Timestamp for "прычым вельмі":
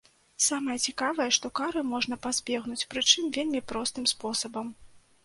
2.95-3.61